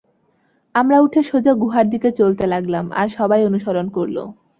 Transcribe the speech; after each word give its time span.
আমরা 0.75 0.97
উঠে 0.99 1.21
সোজা 1.23 1.53
গুহার 1.53 1.85
দিকে 1.89 2.09
চলতে 2.19 2.45
লাগলাম 2.47 2.85
আর 2.91 3.07
সবাই 3.17 3.41
অনুসরণ 3.49 3.87
করল। 3.89 4.17